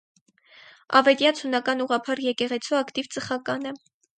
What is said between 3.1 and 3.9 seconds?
ծխական է։